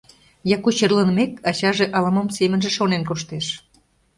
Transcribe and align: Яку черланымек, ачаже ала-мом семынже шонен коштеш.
Яку 0.55 0.69
черланымек, 0.79 1.31
ачаже 1.49 1.85
ала-мом 1.97 2.27
семынже 2.37 2.69
шонен 2.77 3.03
коштеш. 3.09 3.45